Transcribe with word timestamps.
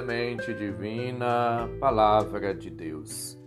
Semente 0.00 0.54
Divina, 0.54 1.68
Palavra 1.78 2.54
de 2.54 2.70
Deus. 2.70 3.38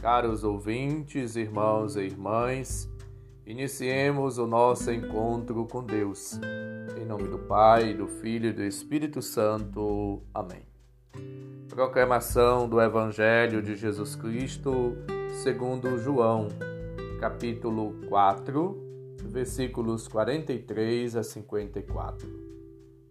Caros 0.00 0.44
ouvintes, 0.44 1.36
irmãos 1.36 1.94
e 1.94 2.00
irmãs, 2.00 2.90
iniciemos 3.44 4.38
o 4.38 4.46
nosso 4.46 4.90
encontro 4.90 5.66
com 5.66 5.84
Deus. 5.84 6.40
Em 6.98 7.04
nome 7.04 7.28
do 7.28 7.38
Pai, 7.40 7.92
do 7.92 8.06
Filho 8.06 8.48
e 8.48 8.52
do 8.54 8.62
Espírito 8.62 9.20
Santo. 9.20 10.22
Amém. 10.32 10.62
Proclamação 11.68 12.66
do 12.66 12.80
Evangelho 12.80 13.60
de 13.60 13.76
Jesus 13.76 14.16
Cristo, 14.16 14.96
segundo 15.42 15.98
João, 15.98 16.48
capítulo 17.20 17.94
4, 18.08 19.18
versículos 19.26 20.08
43 20.08 21.14
a 21.14 21.22
54. 21.22 22.26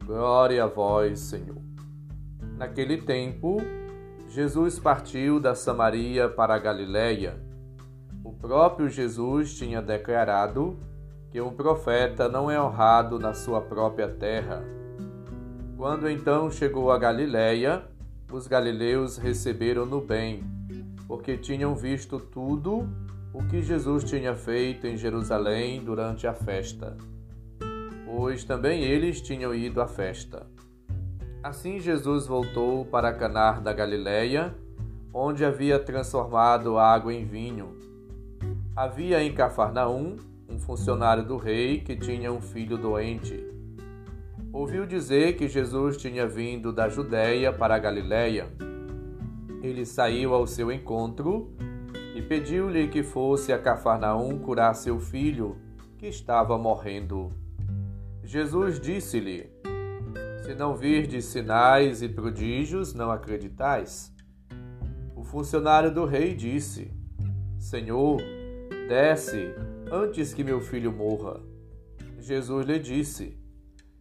Glória 0.04 0.63
a 0.63 0.68
vós, 0.68 1.20
Senhor. 1.20 1.70
Naquele 2.59 2.98
tempo, 2.98 3.55
Jesus 4.27 4.77
partiu 4.77 5.40
da 5.40 5.55
Samaria 5.55 6.27
para 6.27 6.55
a 6.55 6.59
Galiléia. 6.59 7.41
O 8.22 8.34
próprio 8.34 8.90
Jesus 8.90 9.58
tinha 9.58 9.82
declarado 9.82 10.77
que 11.32 11.40
um 11.40 11.54
profeta 11.54 12.27
não 12.27 12.52
é 12.52 12.62
honrado 12.62 13.18
na 13.18 13.34
sua 13.34 13.62
própria 13.62 14.09
terra. 14.09 14.62
Quando 15.77 16.09
então 16.09 16.52
chegou 16.52 16.91
a 16.91 16.98
Galiléia, 16.98 17.82
os 18.30 18.45
galileus 18.45 19.16
receberam-no 19.16 20.02
bem, 20.02 20.44
porque 21.07 21.38
tinham 21.38 21.73
visto 21.73 22.20
tudo 22.20 22.90
o 23.34 23.41
que 23.48 23.62
Jesus 23.62 24.04
tinha 24.04 24.35
feito 24.35 24.85
em 24.85 24.98
Jerusalém 24.98 25.82
durante 25.82 26.27
a 26.27 26.34
festa, 26.34 26.98
pois 28.05 28.43
também 28.43 28.84
eles 28.84 29.21
tinham 29.21 29.55
ido 29.55 29.82
à 29.82 29.87
festa. 29.87 30.46
Assim 31.41 31.79
Jesus 31.79 32.27
voltou 32.27 32.84
para 32.84 33.13
Canar 33.13 33.62
da 33.62 33.71
Galileia, 33.71 34.54
onde 35.13 35.46
havia 35.46 35.79
transformado 35.79 36.77
água 36.77 37.13
em 37.13 37.23
vinho. 37.23 37.77
Havia 38.76 39.23
em 39.23 39.34
Cafarnaum 39.34 40.18
um 40.49 40.59
funcionário 40.59 41.23
do 41.23 41.37
rei 41.37 41.79
que 41.79 41.96
tinha 41.96 42.29
um 42.29 42.41
filho 42.41 42.77
doente. 42.77 43.41
Ouviu 44.51 44.85
dizer 44.85 45.37
que 45.37 45.48
Jesus 45.48 45.96
tinha 45.96 46.27
vindo 46.27 46.73
da 46.73 46.90
Judéia 46.90 47.53
para 47.53 47.76
a 47.76 47.79
Galileia. 47.79 48.49
Ele 49.63 49.85
saiu 49.85 50.34
ao 50.34 50.46
seu 50.46 50.70
encontro 50.70 51.53
e 52.15 52.21
pediu-lhe 52.21 52.90
que 52.90 53.01
fosse 53.01 53.53
a 53.53 53.57
Cafarnaum 53.57 54.40
curar 54.40 54.74
seu 54.74 54.99
filho, 54.99 55.55
que 55.98 56.07
estava 56.07 56.57
morrendo. 56.57 57.31
Jesus 58.26 58.77
disse-lhe: 58.77 59.49
Se 60.50 60.55
não 60.55 60.76
virdes 60.76 61.26
sinais 61.26 62.02
e 62.02 62.10
prodígios, 62.10 62.96
não 62.96 63.12
acreditais. 63.12 64.12
O 65.16 65.24
funcionário 65.24 65.94
do 65.94 66.06
rei 66.06 66.34
disse: 66.34 66.92
Senhor, 67.59 68.19
desce 68.88 69.53
antes 69.92 70.34
que 70.34 70.44
meu 70.44 70.59
filho 70.59 70.92
morra. 70.92 71.40
Jesus 72.18 72.66
lhe 72.66 72.80
disse: 72.80 73.38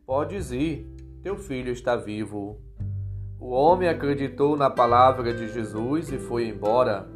Podes 0.07 0.51
ir, 0.51 0.87
teu 1.23 1.37
filho 1.37 1.71
está 1.71 1.97
vivo. 1.97 2.59
O 3.39 3.51
homem 3.51 3.87
acreditou 3.87 4.57
na 4.57 4.71
palavra 4.71 5.35
de 5.35 5.53
Jesus 5.53 6.11
e 6.11 6.17
foi 6.17 6.49
embora. 6.49 7.07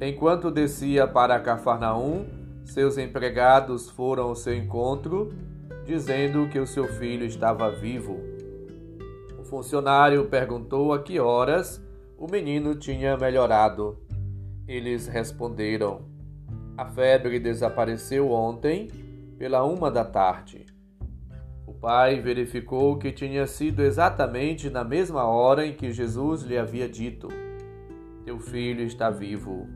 Enquanto 0.00 0.50
descia 0.50 1.06
para 1.06 1.38
Cafarnaum, 1.38 2.26
seus 2.64 2.98
empregados 2.98 3.88
foram 3.88 4.24
ao 4.24 4.34
seu 4.34 4.56
encontro, 4.56 5.32
dizendo 5.84 6.48
que 6.48 6.58
o 6.58 6.66
seu 6.66 6.88
filho 6.88 7.24
estava 7.24 7.70
vivo. 7.70 8.27
Funcionário 9.48 10.26
perguntou 10.26 10.92
a 10.92 11.02
que 11.02 11.18
horas 11.18 11.82
o 12.18 12.30
menino 12.30 12.74
tinha 12.74 13.16
melhorado. 13.16 13.98
Eles 14.66 15.06
responderam: 15.06 16.02
A 16.76 16.84
febre 16.84 17.40
desapareceu 17.40 18.30
ontem, 18.30 18.88
pela 19.38 19.64
uma 19.64 19.90
da 19.90 20.04
tarde. 20.04 20.66
O 21.66 21.72
pai 21.72 22.20
verificou 22.20 22.98
que 22.98 23.10
tinha 23.10 23.46
sido 23.46 23.82
exatamente 23.82 24.68
na 24.68 24.84
mesma 24.84 25.24
hora 25.24 25.66
em 25.66 25.72
que 25.72 25.92
Jesus 25.92 26.42
lhe 26.42 26.58
havia 26.58 26.86
dito: 26.86 27.28
Teu 28.26 28.38
filho 28.38 28.82
está 28.82 29.08
vivo. 29.08 29.66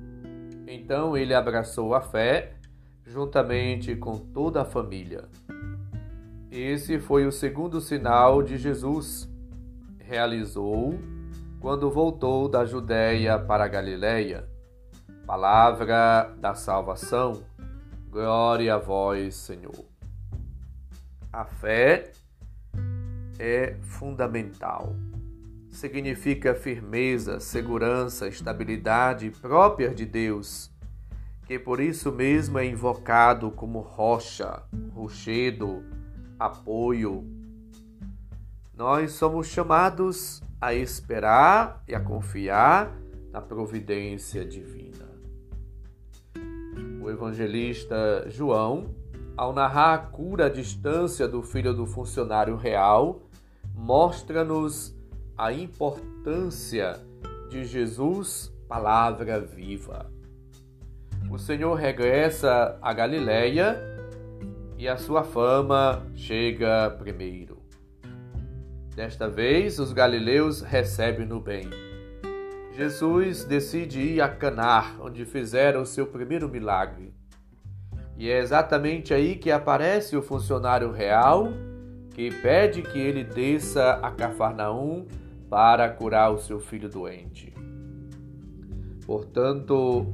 Então 0.66 1.16
ele 1.16 1.32
abraçou 1.32 1.94
a 1.94 2.02
fé 2.02 2.56
juntamente 3.06 3.96
com 3.96 4.18
toda 4.18 4.60
a 4.60 4.66
família. 4.66 5.24
Esse 6.50 6.98
foi 6.98 7.26
o 7.26 7.32
segundo 7.32 7.80
sinal 7.80 8.42
de 8.42 8.58
Jesus. 8.58 9.31
Realizou 10.12 11.00
quando 11.58 11.90
voltou 11.90 12.46
da 12.46 12.66
Judéia 12.66 13.38
para 13.38 13.64
a 13.64 13.66
Galiléia. 13.66 14.46
Palavra 15.26 16.30
da 16.38 16.54
salvação. 16.54 17.42
Glória 18.10 18.74
a 18.74 18.78
vós, 18.78 19.34
Senhor. 19.34 19.86
A 21.32 21.46
fé 21.46 22.12
é 23.38 23.78
fundamental 23.80 24.94
significa 25.70 26.54
firmeza, 26.54 27.40
segurança, 27.40 28.28
estabilidade 28.28 29.30
própria 29.30 29.94
de 29.94 30.04
Deus, 30.04 30.70
que 31.46 31.58
por 31.58 31.80
isso 31.80 32.12
mesmo 32.12 32.58
é 32.58 32.66
invocado 32.66 33.50
como 33.50 33.80
rocha, 33.80 34.62
rochedo, 34.94 35.82
apoio. 36.38 37.41
Nós 38.74 39.12
somos 39.12 39.48
chamados 39.48 40.42
a 40.60 40.72
esperar 40.72 41.82
e 41.86 41.94
a 41.94 42.00
confiar 42.00 42.96
na 43.30 43.40
providência 43.40 44.44
divina. 44.44 45.10
O 47.02 47.10
evangelista 47.10 48.24
João, 48.28 48.94
ao 49.36 49.52
narrar 49.52 49.94
a 49.94 49.98
cura 49.98 50.46
à 50.46 50.48
distância 50.48 51.28
do 51.28 51.42
filho 51.42 51.74
do 51.74 51.84
funcionário 51.84 52.56
real, 52.56 53.22
mostra-nos 53.74 54.96
a 55.36 55.52
importância 55.52 56.98
de 57.50 57.64
Jesus, 57.64 58.50
palavra 58.68 59.40
viva. 59.40 60.10
O 61.30 61.38
Senhor 61.38 61.74
regressa 61.74 62.78
a 62.80 62.92
Galiléia 62.92 63.76
e 64.78 64.88
a 64.88 64.96
sua 64.96 65.22
fama 65.24 66.06
chega 66.14 66.90
primeiro. 66.98 67.51
Desta 68.94 69.26
vez, 69.26 69.78
os 69.78 69.92
galileus 69.92 70.60
recebem-no 70.60 71.40
bem. 71.40 71.70
Jesus 72.76 73.44
decide 73.44 74.00
ir 74.00 74.20
a 74.20 74.28
Canar, 74.28 74.98
onde 75.00 75.24
fizeram 75.24 75.82
o 75.82 75.86
seu 75.86 76.06
primeiro 76.06 76.48
milagre. 76.48 77.14
E 78.18 78.30
é 78.30 78.38
exatamente 78.38 79.14
aí 79.14 79.36
que 79.36 79.50
aparece 79.50 80.14
o 80.14 80.22
funcionário 80.22 80.90
real 80.90 81.48
que 82.10 82.30
pede 82.30 82.82
que 82.82 82.98
ele 82.98 83.24
desça 83.24 83.94
a 84.02 84.10
Cafarnaum 84.10 85.06
para 85.48 85.88
curar 85.88 86.30
o 86.30 86.38
seu 86.38 86.60
filho 86.60 86.88
doente. 86.88 87.52
Portanto, 89.06 90.06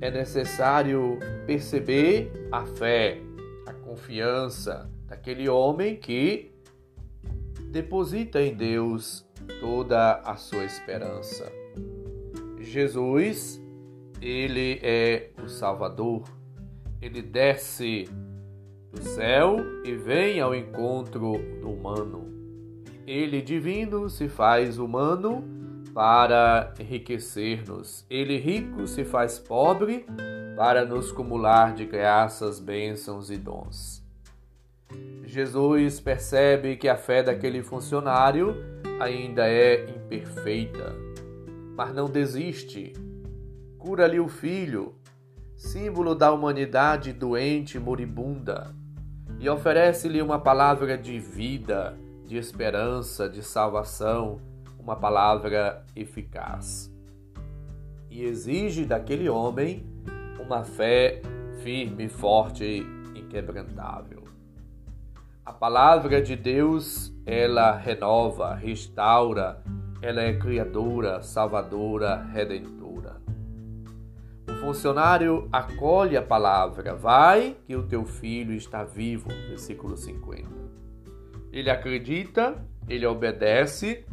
é 0.00 0.10
necessário 0.10 1.18
perceber 1.46 2.48
a 2.50 2.66
fé, 2.66 3.20
a 3.64 3.72
confiança 3.72 4.90
daquele 5.06 5.48
homem 5.48 5.96
que 5.96 6.55
deposita 7.76 8.40
em 8.40 8.54
Deus 8.54 9.28
toda 9.60 10.14
a 10.24 10.34
sua 10.36 10.64
esperança. 10.64 11.52
Jesus, 12.58 13.62
ele 14.20 14.80
é 14.82 15.28
o 15.44 15.46
Salvador. 15.46 16.24
Ele 17.02 17.20
desce 17.20 18.08
do 18.90 19.02
céu 19.02 19.58
e 19.84 19.94
vem 19.94 20.40
ao 20.40 20.54
encontro 20.54 21.34
do 21.60 21.70
humano. 21.70 22.32
Ele 23.06 23.42
divino 23.42 24.08
se 24.08 24.26
faz 24.26 24.78
humano 24.78 25.44
para 25.92 26.72
enriquecer-nos. 26.80 28.06
Ele 28.08 28.38
rico 28.38 28.86
se 28.86 29.04
faz 29.04 29.38
pobre 29.38 30.06
para 30.56 30.86
nos 30.86 31.12
cumular 31.12 31.74
de 31.74 31.84
graças, 31.84 32.58
bênçãos 32.58 33.30
e 33.30 33.36
dons. 33.36 34.05
Jesus 35.24 36.00
percebe 36.00 36.76
que 36.76 36.88
a 36.88 36.96
fé 36.96 37.22
daquele 37.22 37.62
funcionário 37.62 38.56
ainda 39.00 39.46
é 39.46 39.84
imperfeita, 39.90 40.94
mas 41.76 41.94
não 41.94 42.08
desiste. 42.08 42.92
Cura-lhe 43.78 44.18
o 44.18 44.28
filho, 44.28 44.94
símbolo 45.56 46.14
da 46.14 46.32
humanidade 46.32 47.12
doente 47.12 47.76
e 47.76 47.80
moribunda, 47.80 48.74
e 49.38 49.48
oferece-lhe 49.48 50.22
uma 50.22 50.38
palavra 50.38 50.96
de 50.96 51.18
vida 51.18 51.98
de 52.26 52.36
esperança, 52.36 53.28
de 53.28 53.42
salvação, 53.42 54.40
uma 54.78 54.96
palavra 54.96 55.84
eficaz. 55.94 56.92
E 58.10 58.24
exige 58.24 58.84
daquele 58.84 59.28
homem 59.28 59.86
uma 60.40 60.64
fé 60.64 61.22
firme, 61.62 62.08
forte 62.08 62.64
e 62.64 63.18
inquebrantável. 63.18 64.25
A 65.46 65.52
palavra 65.52 66.20
de 66.20 66.34
Deus, 66.34 67.14
ela 67.24 67.70
renova, 67.76 68.52
restaura, 68.52 69.62
ela 70.02 70.20
é 70.20 70.36
criadora, 70.36 71.22
salvadora, 71.22 72.20
redentora. 72.32 73.22
O 74.50 74.54
funcionário 74.54 75.48
acolhe 75.52 76.16
a 76.16 76.22
palavra, 76.22 76.96
vai 76.96 77.56
que 77.64 77.76
o 77.76 77.84
teu 77.84 78.04
filho 78.04 78.54
está 78.54 78.82
vivo, 78.82 79.28
versículo 79.48 79.96
50. 79.96 80.48
Ele 81.52 81.70
acredita, 81.70 82.60
ele 82.88 83.06
obedece 83.06 84.04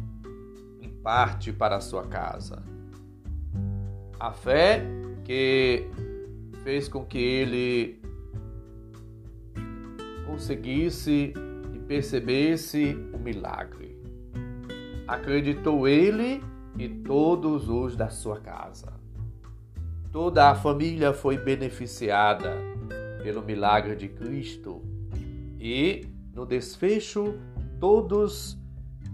e 0.80 0.86
parte 0.86 1.52
para 1.52 1.74
a 1.74 1.80
sua 1.80 2.06
casa. 2.06 2.62
A 4.20 4.30
fé 4.30 4.84
que 5.24 5.90
fez 6.62 6.88
com 6.88 7.04
que 7.04 7.18
ele 7.18 8.00
conseguisse 10.34 11.32
e 11.72 11.78
percebesse 11.78 12.98
o 13.12 13.18
milagre. 13.18 13.96
Acreditou 15.06 15.86
ele 15.86 16.42
e 16.76 16.88
todos 16.88 17.68
os 17.68 17.94
da 17.94 18.08
sua 18.08 18.40
casa. 18.40 18.92
Toda 20.10 20.50
a 20.50 20.54
família 20.56 21.12
foi 21.12 21.38
beneficiada 21.38 22.56
pelo 23.22 23.42
milagre 23.42 23.94
de 23.94 24.08
Cristo 24.08 24.82
e, 25.60 26.04
no 26.34 26.44
desfecho, 26.44 27.38
todos 27.78 28.58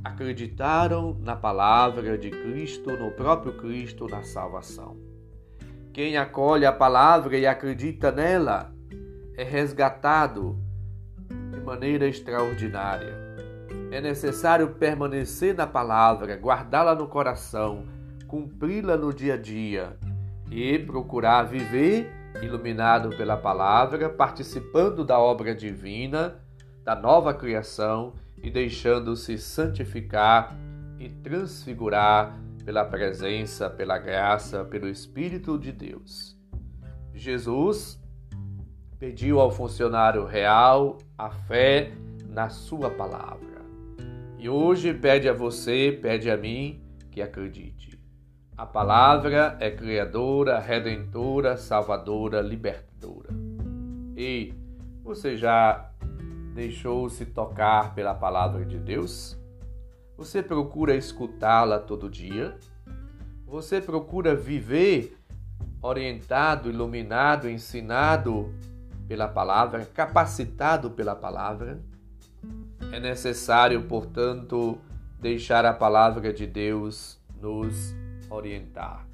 acreditaram 0.03 1.19
na 1.21 1.37
palavra 1.37 2.17
de 2.17 2.31
Cristo, 2.31 2.97
no 2.97 3.11
próprio 3.11 3.53
Cristo, 3.59 4.07
na 4.09 4.23
salvação. 4.23 4.97
Quem 5.93 6.17
acolhe 6.17 6.65
a 6.65 6.73
palavra 6.73 7.37
e 7.37 7.47
acredita 7.47 8.11
nela 8.11 8.75
é 9.37 9.45
resgatado 9.45 10.70
maneira 11.71 12.09
extraordinária. 12.09 13.17
É 13.93 14.01
necessário 14.01 14.71
permanecer 14.71 15.55
na 15.55 15.69
palavra, 15.69 16.35
guardá-la 16.35 16.97
no 16.97 17.07
coração, 17.07 17.85
cumpri-la 18.27 18.97
no 18.97 19.15
dia 19.15 19.35
a 19.35 19.37
dia 19.37 19.97
e 20.51 20.77
procurar 20.81 21.45
viver 21.45 22.11
iluminado 22.43 23.11
pela 23.11 23.37
palavra, 23.37 24.09
participando 24.09 25.05
da 25.05 25.21
obra 25.21 25.55
divina, 25.55 26.35
da 26.83 26.97
nova 26.97 27.33
criação 27.33 28.15
e 28.43 28.51
deixando-se 28.51 29.39
santificar 29.39 30.57
e 30.99 31.09
transfigurar 31.09 32.37
pela 32.65 32.85
presença, 32.85 33.71
pela 33.71 33.97
graça, 33.97 34.65
pelo 34.65 34.89
Espírito 34.89 35.57
de 35.57 35.71
Deus. 35.71 36.37
Jesus 37.15 38.01
pediu 38.99 39.39
ao 39.39 39.53
funcionário 39.53 40.25
real 40.25 40.99
a 41.21 41.29
fé 41.29 41.93
na 42.31 42.49
sua 42.49 42.89
palavra. 42.89 43.61
E 44.39 44.49
hoje 44.49 44.95
pede 44.95 45.29
a 45.29 45.35
você, 45.35 45.99
pede 46.01 46.31
a 46.31 46.37
mim 46.37 46.81
que 47.11 47.21
acredite. 47.21 48.01
A 48.57 48.65
palavra 48.65 49.55
é 49.61 49.71
criadora, 49.71 50.59
redentora, 50.59 51.59
salvadora, 51.59 52.41
libertadora. 52.41 53.29
E 54.17 54.55
você 55.05 55.37
já 55.37 55.91
deixou-se 56.55 57.27
tocar 57.27 57.95
pela 57.95 58.15
palavra 58.15 58.65
de 58.65 58.79
Deus? 58.79 59.39
Você 60.17 60.43
procura 60.43 60.97
escutá-la 60.97 61.79
todo 61.79 62.09
dia? 62.09 62.57
Você 63.47 63.79
procura 63.79 64.35
viver 64.35 65.19
orientado, 65.83 66.71
iluminado, 66.71 67.47
ensinado 67.47 68.55
pela 69.11 69.27
palavra, 69.27 69.85
capacitado 69.87 70.89
pela 70.89 71.17
palavra? 71.17 71.81
É 72.93 73.01
necessário, 73.01 73.83
portanto, 73.89 74.79
deixar 75.19 75.65
a 75.65 75.73
palavra 75.73 76.33
de 76.33 76.47
Deus 76.47 77.19
nos 77.41 77.93
orientar, 78.31 79.05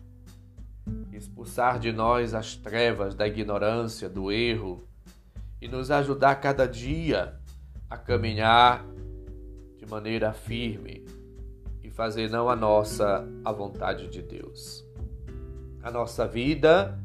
expulsar 1.14 1.78
de 1.78 1.92
nós 1.92 2.34
as 2.34 2.54
trevas 2.54 3.14
da 3.14 3.26
ignorância, 3.26 4.06
do 4.06 4.30
erro 4.30 4.86
e 5.62 5.66
nos 5.66 5.90
ajudar 5.90 6.34
cada 6.42 6.68
dia 6.68 7.40
a 7.88 7.96
caminhar 7.96 8.84
de 9.78 9.86
maneira 9.86 10.30
firme 10.34 11.06
e 11.82 11.90
fazer 11.90 12.28
não 12.28 12.50
a 12.50 12.54
nossa 12.54 13.26
a 13.42 13.50
vontade 13.50 14.08
de 14.08 14.20
Deus. 14.20 14.84
A 15.82 15.90
nossa 15.90 16.28
vida 16.28 17.00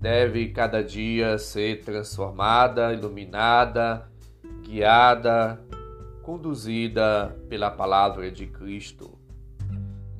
deve 0.00 0.48
cada 0.48 0.82
dia 0.82 1.38
ser 1.38 1.82
transformada, 1.82 2.92
iluminada, 2.92 4.08
guiada, 4.62 5.60
conduzida 6.22 7.36
pela 7.48 7.70
palavra 7.70 8.30
de 8.30 8.46
Cristo 8.46 9.20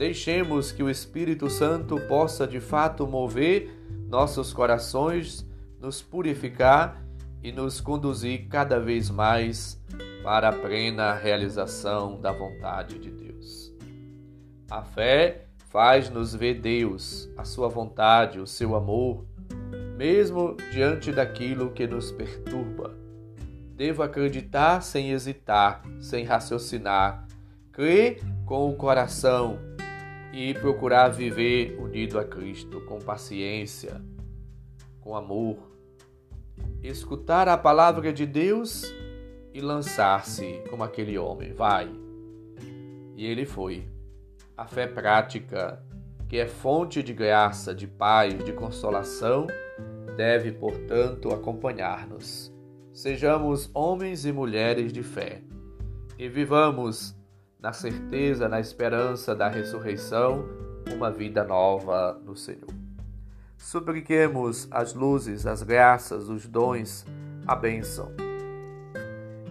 Deixemos 0.00 0.72
que 0.72 0.82
o 0.82 0.88
Espírito 0.88 1.50
Santo 1.50 2.00
possa 2.08 2.46
de 2.46 2.58
fato 2.58 3.06
mover 3.06 3.70
nossos 4.08 4.50
corações, 4.50 5.46
nos 5.78 6.00
purificar 6.00 7.04
e 7.42 7.52
nos 7.52 7.82
conduzir 7.82 8.48
cada 8.48 8.80
vez 8.80 9.10
mais 9.10 9.78
para 10.22 10.48
a 10.48 10.52
plena 10.52 11.12
realização 11.12 12.18
da 12.18 12.32
vontade 12.32 12.98
de 12.98 13.10
Deus. 13.10 13.74
A 14.70 14.82
fé 14.82 15.48
faz-nos 15.68 16.34
ver 16.34 16.62
Deus, 16.62 17.28
a 17.36 17.44
sua 17.44 17.68
vontade, 17.68 18.40
o 18.40 18.46
seu 18.46 18.74
amor, 18.74 19.26
mesmo 20.00 20.56
diante 20.72 21.12
daquilo 21.12 21.72
que 21.72 21.86
nos 21.86 22.10
perturba. 22.10 22.96
Devo 23.76 24.02
acreditar 24.02 24.80
sem 24.80 25.10
hesitar, 25.10 25.82
sem 26.00 26.24
raciocinar, 26.24 27.28
crer 27.70 28.18
com 28.46 28.70
o 28.70 28.74
coração 28.74 29.58
e 30.32 30.54
procurar 30.54 31.10
viver 31.10 31.78
unido 31.78 32.18
a 32.18 32.24
Cristo 32.24 32.80
com 32.86 32.98
paciência, 32.98 34.00
com 35.02 35.14
amor, 35.14 35.58
escutar 36.82 37.46
a 37.46 37.58
palavra 37.58 38.10
de 38.10 38.24
Deus 38.24 38.90
e 39.52 39.60
lançar-se 39.60 40.62
como 40.70 40.82
aquele 40.82 41.18
homem. 41.18 41.52
Vai. 41.52 41.90
E 43.14 43.26
ele 43.26 43.44
foi. 43.44 43.86
A 44.56 44.66
fé 44.66 44.86
prática, 44.86 45.84
que 46.26 46.38
é 46.38 46.46
fonte 46.46 47.02
de 47.02 47.12
graça, 47.12 47.74
de 47.74 47.86
paz, 47.86 48.42
de 48.42 48.52
consolação, 48.54 49.46
deve, 50.20 50.52
portanto, 50.52 51.32
acompanhar-nos. 51.32 52.52
Sejamos 52.92 53.70
homens 53.72 54.26
e 54.26 54.32
mulheres 54.32 54.92
de 54.92 55.02
fé 55.02 55.40
e 56.18 56.28
vivamos 56.28 57.16
na 57.58 57.72
certeza, 57.72 58.46
na 58.46 58.60
esperança 58.60 59.34
da 59.34 59.48
ressurreição, 59.48 60.44
uma 60.94 61.10
vida 61.10 61.42
nova 61.42 62.20
no 62.22 62.36
Senhor. 62.36 62.68
Supliquemos 63.56 64.68
as 64.70 64.92
luzes, 64.92 65.46
as 65.46 65.62
graças, 65.62 66.28
os 66.28 66.46
dons, 66.46 67.06
a 67.46 67.56
bênção. 67.56 68.12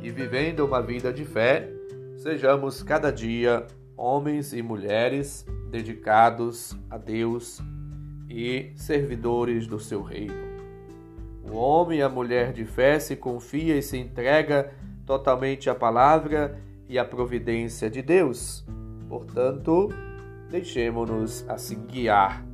E 0.03 0.11
vivendo 0.11 0.63
uma 0.63 0.83
vida 0.83 1.11
de 1.11 1.25
fé, 1.25 1.67
sejamos 2.15 2.83
cada 2.83 3.11
dia 3.11 3.65
homens 3.97 4.53
e 4.53 4.61
mulheres 4.61 5.43
dedicados 5.71 6.77
a 6.91 6.97
Deus 6.99 7.59
e 8.29 8.71
servidores 8.75 9.65
do 9.65 9.79
seu 9.79 10.03
reino. 10.03 10.48
O 11.51 11.57
homem 11.57 11.99
e 11.99 12.01
a 12.01 12.09
mulher 12.09 12.53
de 12.53 12.63
fé 12.63 12.99
se 12.99 13.15
confia 13.15 13.75
e 13.75 13.81
se 13.81 13.97
entrega 13.97 14.71
totalmente 15.05 15.69
à 15.69 15.73
palavra 15.73 16.61
e 16.87 16.99
a 16.99 17.03
providência 17.03 17.89
de 17.89 18.01
Deus. 18.03 18.63
Portanto, 19.07 19.89
deixemos-nos 20.49 21.43
assim 21.49 21.85
guiar, 21.87 22.45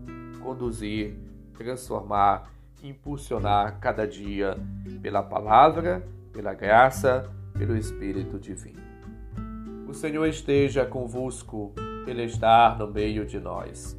conduzir, 0.42 1.18
transformar, 1.58 2.50
impulsionar 2.82 3.80
cada 3.80 4.08
dia 4.08 4.58
pela 5.02 5.22
palavra, 5.22 6.08
pela 6.32 6.54
graça, 6.54 7.30
pelo 7.58 7.76
Espírito 7.76 8.40
Divino. 8.40 8.84
O 9.88 9.94
Senhor 9.94 10.26
esteja 10.26 10.86
convosco, 10.86 11.74
Ele 12.08 12.24
está 12.24 12.76
no 12.78 12.88
meio 12.88 13.26
de 13.26 13.40
nós. 13.40 13.98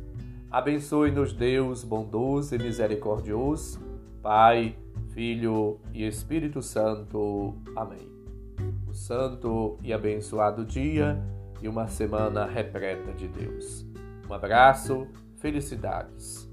Abençoe-nos, 0.51 1.35
Deus 1.35 1.85
bondoso 1.85 2.55
e 2.55 2.59
misericordioso, 2.59 3.81
Pai, 4.23 4.77
Filho 5.17 5.81
e 5.93 6.07
Espírito 6.07 6.63
Santo. 6.63 7.57
Amém 7.75 8.17
santo 8.97 9.79
e 9.83 9.93
abençoado 9.93 10.65
dia 10.65 11.23
e 11.61 11.69
uma 11.69 11.87
semana 11.87 12.47
repleta 12.47 13.13
de 13.13 13.29
Deus. 13.29 13.87
Um 14.29 14.33
abraço, 14.33 15.07
felicidades. 15.37 16.46